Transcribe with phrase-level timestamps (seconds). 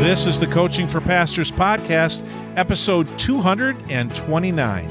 [0.00, 4.88] This is the Coaching for Pastors podcast, episode 229.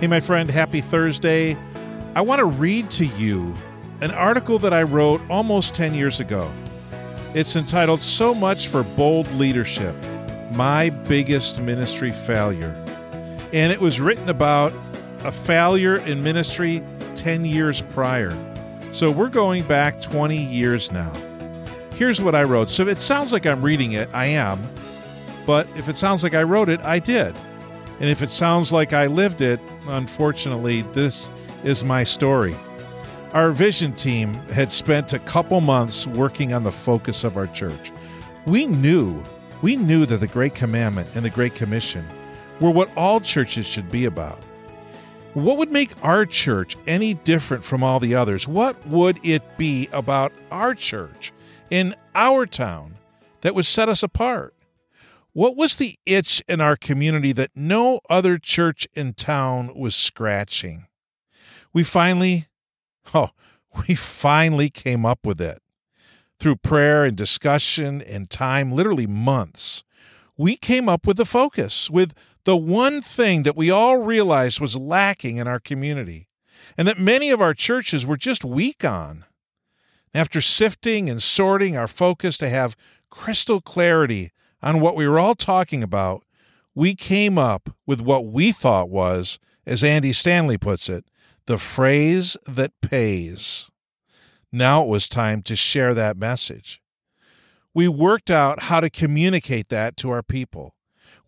[0.00, 1.56] Hey, my friend, happy Thursday.
[2.16, 3.54] I want to read to you
[4.00, 6.52] an article that I wrote almost 10 years ago.
[7.34, 9.94] It's entitled So Much for Bold Leadership
[10.50, 12.74] My Biggest Ministry Failure.
[13.52, 14.72] And it was written about
[15.20, 16.82] a failure in ministry
[17.14, 18.36] 10 years prior.
[18.90, 21.12] So we're going back 20 years now.
[22.00, 22.70] Here's what I wrote.
[22.70, 24.58] So if it sounds like I'm reading it, I am.
[25.44, 27.36] But if it sounds like I wrote it, I did.
[28.00, 31.28] And if it sounds like I lived it, unfortunately, this
[31.62, 32.56] is my story.
[33.34, 37.92] Our vision team had spent a couple months working on the focus of our church.
[38.46, 39.22] We knew,
[39.60, 42.06] we knew that the Great Commandment and the Great Commission
[42.62, 44.42] were what all churches should be about.
[45.34, 48.48] What would make our church any different from all the others?
[48.48, 51.34] What would it be about our church
[51.70, 52.96] in our town
[53.40, 54.54] that would set us apart?
[55.32, 60.86] What was the itch in our community that no other church in town was scratching?
[61.72, 62.48] We finally,
[63.14, 63.30] oh,
[63.88, 65.62] we finally came up with it.
[66.40, 69.84] Through prayer and discussion and time, literally months,
[70.36, 74.74] we came up with the focus, with the one thing that we all realized was
[74.74, 76.28] lacking in our community
[76.78, 79.26] and that many of our churches were just weak on.
[80.12, 82.76] After sifting and sorting our focus to have
[83.10, 86.24] crystal clarity on what we were all talking about,
[86.74, 91.04] we came up with what we thought was, as Andy Stanley puts it,
[91.46, 93.70] the phrase that pays.
[94.52, 96.80] Now it was time to share that message.
[97.72, 100.74] We worked out how to communicate that to our people.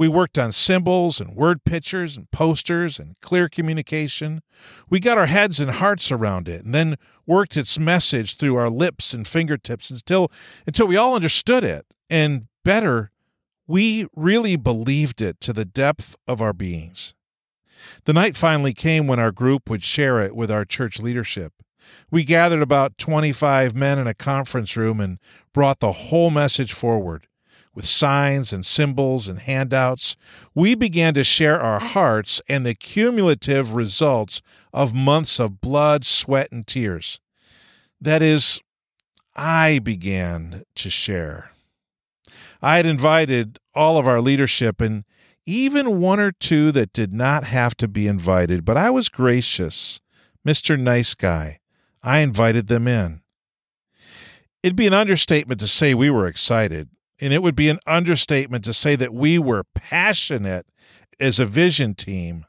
[0.00, 4.40] We worked on symbols and word pictures and posters and clear communication.
[4.88, 8.70] We got our heads and hearts around it and then worked its message through our
[8.70, 10.32] lips and fingertips until
[10.66, 13.10] until we all understood it and better
[13.66, 17.12] we really believed it to the depth of our beings.
[18.06, 21.52] The night finally came when our group would share it with our church leadership.
[22.10, 25.18] We gathered about 25 men in a conference room and
[25.52, 27.26] brought the whole message forward
[27.74, 30.16] with signs and symbols and handouts,
[30.54, 34.42] we began to share our hearts and the cumulative results
[34.72, 37.20] of months of blood, sweat, and tears.
[38.00, 38.60] That is,
[39.36, 41.52] I began to share.
[42.60, 45.04] I had invited all of our leadership and
[45.46, 50.00] even one or two that did not have to be invited, but I was gracious.
[50.46, 50.78] Mr.
[50.78, 51.58] Nice Guy.
[52.02, 53.20] I invited them in.
[54.62, 56.88] It'd be an understatement to say we were excited
[57.20, 60.66] and it would be an understatement to say that we were passionate
[61.18, 62.46] as a vision team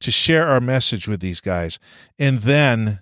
[0.00, 1.78] to share our message with these guys.
[2.18, 3.00] And then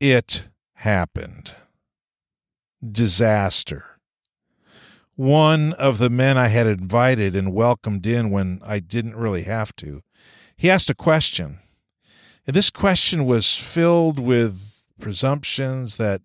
[0.00, 0.44] it
[0.74, 1.52] happened
[2.92, 3.84] disaster.
[5.16, 9.74] One of the men I had invited and welcomed in when I didn't really have
[9.76, 10.02] to,
[10.56, 11.58] he asked a question.
[12.46, 16.22] And this question was filled with presumptions that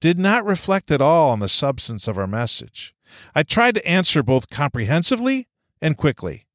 [0.00, 2.94] did not reflect at all on the substance of our message.
[3.34, 5.48] I tried to answer both comprehensively
[5.80, 6.46] and quickly,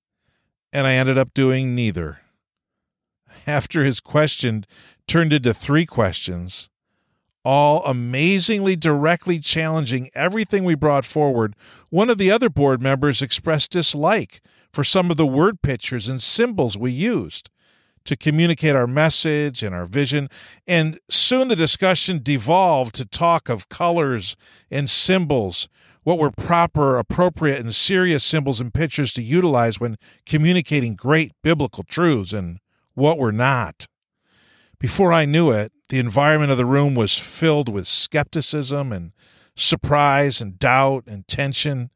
[0.73, 2.19] and I ended up doing neither.
[3.47, 4.65] After his question
[5.07, 6.69] turned into three questions,
[7.43, 11.55] all amazingly directly challenging everything we brought forward,
[11.89, 14.41] one of the other board members expressed dislike
[14.71, 17.49] for some of the word pictures and symbols we used
[18.05, 20.29] to communicate our message and our vision.
[20.67, 24.35] And soon the discussion devolved to talk of colors
[24.69, 25.67] and symbols
[26.03, 31.83] what were proper, appropriate, and serious symbols and pictures to utilize when communicating great biblical
[31.83, 32.59] truths and
[32.93, 33.87] what were not.
[34.79, 39.11] Before I knew it, the environment of the room was filled with skepticism and
[39.55, 41.91] surprise and doubt and tension.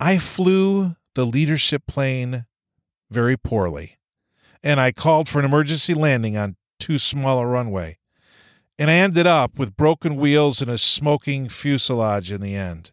[0.00, 2.46] I flew the leadership plane
[3.10, 3.98] very poorly,
[4.62, 7.98] and I called for an emergency landing on too small a runway.
[8.78, 12.91] And I ended up with broken wheels and a smoking fuselage in the end.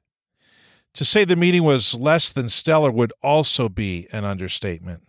[0.96, 5.04] To say the meeting was less than stellar would also be an understatement.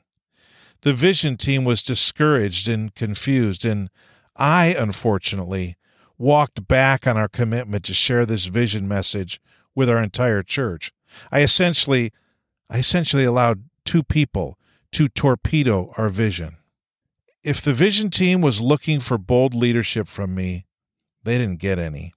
[0.82, 3.90] The vision team was discouraged and confused, and
[4.36, 5.76] I, unfortunately,
[6.16, 9.40] walked back on our commitment to share this vision message
[9.74, 10.92] with our entire church.
[11.30, 12.12] I essentially
[12.68, 14.58] I essentially allowed two people
[14.92, 16.56] to torpedo our vision.
[17.42, 20.66] If the vision team was looking for bold leadership from me,
[21.24, 22.12] they didn't get any.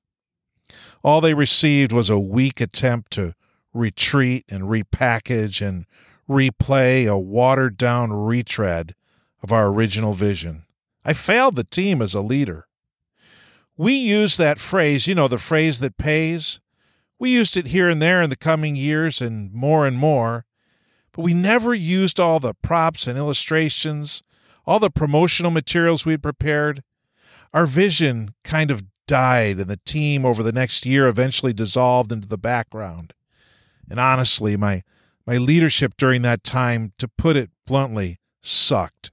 [1.04, 3.33] All they received was a weak attempt to
[3.74, 5.86] retreat and repackage and
[6.30, 8.96] replay a watered down retread
[9.42, 10.64] of our original vision.
[11.04, 12.68] I failed the team as a leader.
[13.75, 16.60] We used that phrase, you know, the phrase that pays,
[17.20, 20.46] We used it here and there in the coming years and more and more,
[21.12, 24.24] but we never used all the props and illustrations,
[24.66, 26.84] all the promotional materials we'd prepared.
[27.54, 32.28] Our vision kind of died, and the team over the next year eventually dissolved into
[32.28, 33.14] the background.
[33.89, 34.83] And honestly, my,
[35.25, 39.12] my leadership during that time, to put it bluntly, sucked.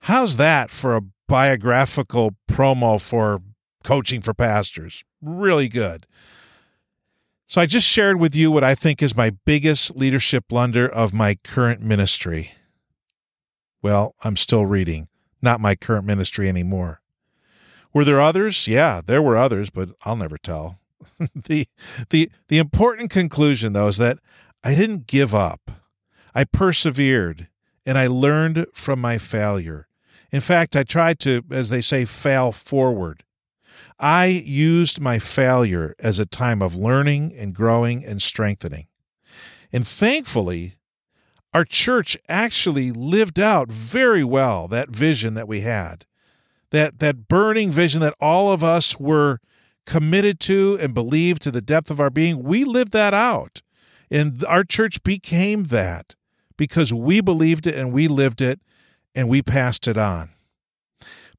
[0.00, 3.40] How's that for a biographical promo for
[3.82, 5.04] coaching for pastors?
[5.22, 6.06] Really good.
[7.46, 11.12] So I just shared with you what I think is my biggest leadership blunder of
[11.12, 12.52] my current ministry.
[13.82, 15.08] Well, I'm still reading,
[15.42, 17.00] not my current ministry anymore.
[17.92, 18.66] Were there others?
[18.66, 20.78] Yeah, there were others, but I'll never tell.
[21.34, 21.66] the
[22.10, 24.18] the the important conclusion though is that
[24.62, 25.70] I didn't give up.
[26.34, 27.48] I persevered
[27.86, 29.88] and I learned from my failure.
[30.32, 33.22] In fact, I tried to, as they say, fail forward.
[33.98, 38.88] I used my failure as a time of learning and growing and strengthening.
[39.72, 40.74] And thankfully,
[41.52, 46.06] our church actually lived out very well that vision that we had.
[46.70, 49.40] That that burning vision that all of us were
[49.86, 53.62] committed to and believed to the depth of our being, we lived that out.
[54.10, 56.14] And our church became that
[56.56, 58.60] because we believed it and we lived it
[59.14, 60.30] and we passed it on.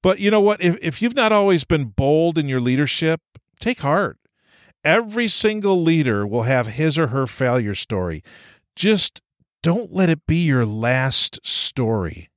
[0.01, 0.62] But you know what?
[0.62, 3.21] If, if you've not always been bold in your leadership,
[3.59, 4.18] take heart.
[4.83, 8.24] Every single leader will have his or her failure story.
[8.75, 9.21] Just
[9.63, 12.30] don't let it be your last story.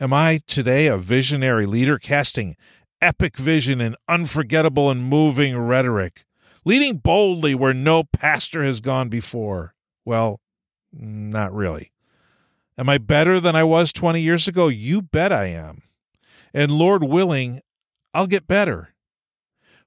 [0.00, 2.56] Am I today a visionary leader casting
[3.02, 6.24] epic vision and unforgettable and moving rhetoric,
[6.64, 9.74] leading boldly where no pastor has gone before?
[10.04, 10.40] Well,
[10.92, 11.92] not really.
[12.78, 14.68] Am I better than I was 20 years ago?
[14.68, 15.82] You bet I am.
[16.54, 17.60] And Lord willing,
[18.14, 18.94] I'll get better.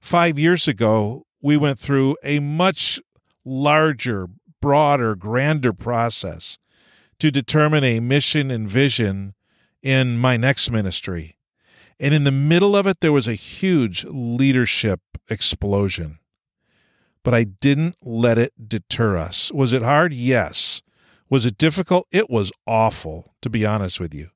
[0.00, 3.00] Five years ago, we went through a much
[3.44, 4.28] larger,
[4.60, 6.58] broader, grander process
[7.18, 9.34] to determine a mission and vision
[9.82, 11.35] in my next ministry.
[11.98, 16.18] And in the middle of it, there was a huge leadership explosion.
[17.22, 19.50] But I didn't let it deter us.
[19.52, 20.12] Was it hard?
[20.12, 20.82] Yes.
[21.28, 22.06] Was it difficult?
[22.12, 24.28] It was awful, to be honest with you.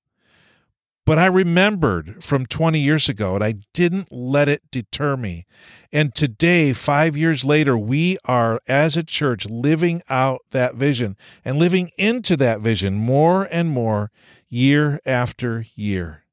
[1.06, 5.44] But I remembered from 20 years ago and I didn't let it deter me.
[5.92, 11.58] And today, five years later, we are, as a church, living out that vision and
[11.58, 14.10] living into that vision more and more
[14.48, 16.24] year after year.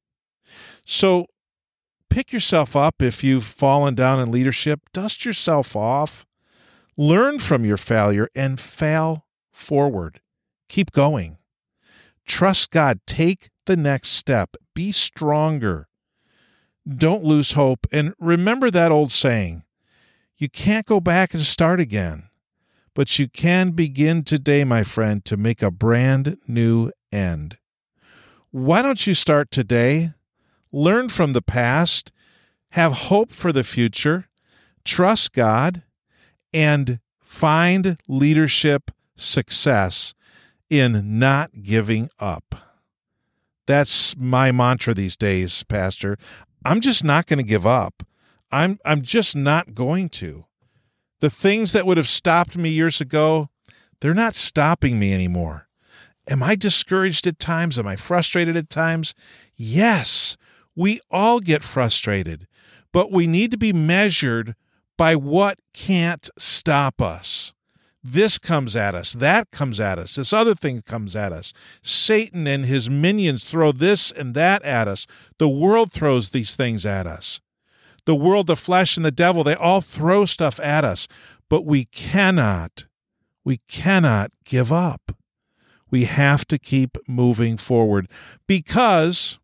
[0.90, 1.26] So
[2.10, 6.26] pick yourself up if you've fallen down in leadership, dust yourself off,
[6.96, 10.22] learn from your failure, and fail forward.
[10.70, 11.40] Keep going.
[12.26, 13.02] Trust God.
[13.06, 14.56] Take the next step.
[14.74, 15.90] Be stronger.
[16.88, 17.86] Don't lose hope.
[17.92, 19.64] And remember that old saying
[20.38, 22.30] you can't go back and start again,
[22.94, 27.58] but you can begin today, my friend, to make a brand new end.
[28.52, 30.14] Why don't you start today?
[30.78, 32.12] Learn from the past,
[32.74, 34.28] have hope for the future,
[34.86, 35.82] trust God,
[36.54, 40.14] and find leadership success
[40.70, 42.54] in not giving up.
[43.66, 46.16] That's my mantra these days, Pastor.
[46.64, 48.04] I'm just not going to give up.
[48.52, 50.46] I'm I'm just not going to.
[51.22, 53.50] The things that would have stopped me years ago,
[54.00, 55.70] they're not stopping me anymore.
[56.28, 57.80] Am I discouraged at times?
[57.80, 59.16] Am I frustrated at times?
[59.56, 60.38] Yes,
[60.78, 62.48] we all get frustrated,
[62.94, 64.56] but we need to be measured
[64.98, 67.54] by what can't stop us
[68.04, 71.52] this comes at us, that comes at us, this other thing comes at us.
[71.82, 75.06] Satan and his minions throw this and that at us.
[75.40, 77.42] The world throws these things at us.
[78.06, 81.10] The world, the flesh, and the devil, they all throw stuff at us.
[81.50, 82.86] But we cannot,
[83.44, 85.12] we cannot give up.
[85.92, 88.10] We have to keep moving forward
[88.48, 89.38] because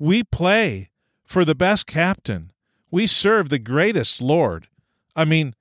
[0.00, 0.90] we play
[1.24, 2.50] for the best captain.
[2.90, 4.66] We serve the greatest Lord.
[5.14, 5.54] I mean,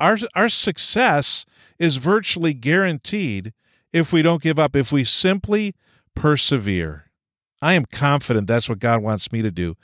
[0.00, 1.44] our our success
[1.78, 3.52] is virtually guaranteed
[3.92, 5.74] if we don't give up if we simply
[6.14, 7.10] persevere
[7.60, 9.76] i am confident that's what god wants me to do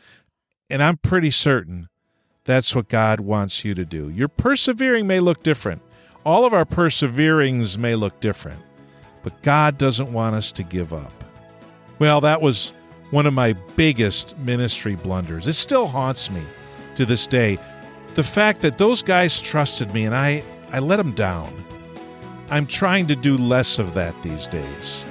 [0.70, 1.88] and i'm pretty certain
[2.44, 5.82] that's what god wants you to do your persevering may look different
[6.24, 8.62] all of our perseverings may look different
[9.22, 11.24] but god doesn't want us to give up
[11.98, 12.72] well that was
[13.10, 16.42] one of my biggest ministry blunders it still haunts me
[16.96, 17.58] to this day
[18.14, 21.64] the fact that those guys trusted me and I, I let them down.
[22.50, 25.04] I'm trying to do less of that these days.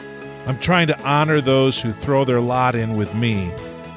[0.48, 3.52] I'm trying to honor those who throw their lot in with me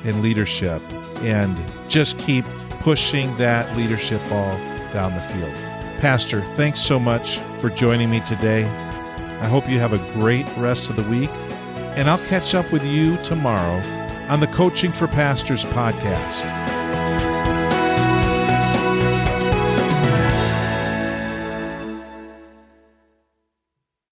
[0.04, 0.80] in leadership
[1.22, 1.56] and
[1.88, 2.44] just keep
[2.80, 4.56] pushing that leadership ball
[4.92, 5.52] down the field.
[6.00, 8.64] Pastor, thanks so much for joining me today.
[8.64, 11.30] I hope you have a great rest of the week,
[11.96, 13.80] and I'll catch up with you tomorrow
[14.28, 16.71] on the Coaching for Pastors podcast.